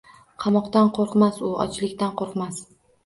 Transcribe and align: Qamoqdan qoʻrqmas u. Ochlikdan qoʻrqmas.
Qamoqdan 0.43 0.89
qoʻrqmas 0.95 1.37
u. 1.49 1.53
Ochlikdan 1.67 2.17
qoʻrqmas. 2.23 2.63